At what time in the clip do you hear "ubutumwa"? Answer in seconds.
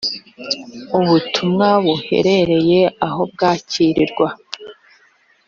0.99-1.67